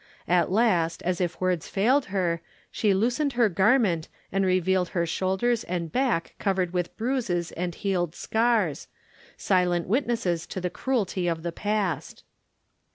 At 0.27 0.51
last 0.51 1.03
as 1.03 1.21
if 1.21 1.39
words 1.39 1.67
failed 1.67 2.05
her, 2.05 2.41
she 2.71 2.91
loosened 2.91 3.33
her 3.33 3.49
garment 3.49 4.09
and 4.31 4.43
revealed 4.43 4.89
her 4.97 5.05
shoulders 5.05 5.63
and 5.65 5.91
back 5.91 6.33
covered 6.39 6.73
with 6.73 6.97
bruises 6.97 7.51
and 7.51 7.75
healed 7.75 8.15
scars, 8.15 8.87
silent 9.37 9.85
witnesses 9.85 10.47
to 10.47 10.59
the 10.59 10.71
cruelty 10.71 11.27
of 11.27 11.43
the 11.43 11.51
past. 11.51 12.23